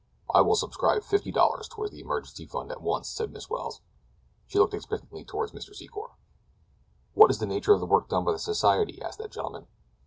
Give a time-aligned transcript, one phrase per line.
[0.33, 3.81] "I will subscribe fifty dollars toward the emergency fund at once," said Miss Welles.
[4.47, 5.75] She looked expectantly toward Mr.
[5.75, 6.13] Secor.
[7.13, 9.67] "What is the nature of the work done by the society?" asked that gentleman.